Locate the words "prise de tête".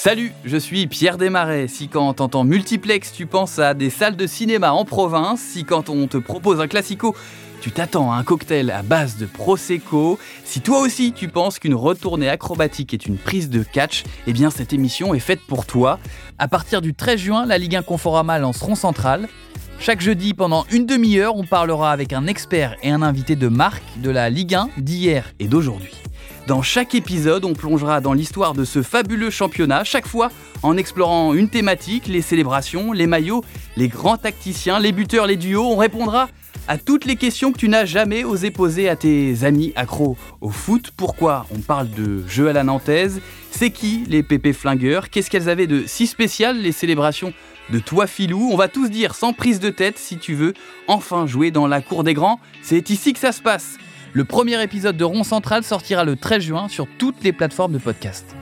49.34-49.98